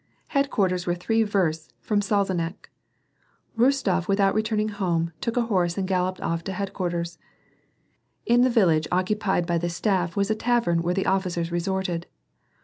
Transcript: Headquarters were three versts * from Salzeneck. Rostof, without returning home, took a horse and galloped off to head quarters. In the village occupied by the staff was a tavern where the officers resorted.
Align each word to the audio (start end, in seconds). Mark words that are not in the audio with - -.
Headquarters 0.29 0.87
were 0.87 0.95
three 0.95 1.21
versts 1.21 1.75
* 1.77 1.79
from 1.87 2.01
Salzeneck. 2.01 2.71
Rostof, 3.55 4.07
without 4.07 4.33
returning 4.33 4.69
home, 4.69 5.11
took 5.21 5.37
a 5.37 5.43
horse 5.45 5.77
and 5.77 5.87
galloped 5.87 6.19
off 6.21 6.43
to 6.45 6.53
head 6.53 6.73
quarters. 6.73 7.19
In 8.25 8.41
the 8.41 8.49
village 8.49 8.87
occupied 8.91 9.45
by 9.45 9.59
the 9.59 9.69
staff 9.69 10.15
was 10.15 10.31
a 10.31 10.35
tavern 10.35 10.81
where 10.81 10.95
the 10.95 11.05
officers 11.05 11.51
resorted. 11.51 12.07